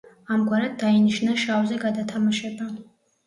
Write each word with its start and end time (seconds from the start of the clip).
ამგვარად, 0.35 0.71
დაინიშნა 0.83 1.35
შავზე 1.43 1.77
გადათამაშება. 1.83 2.71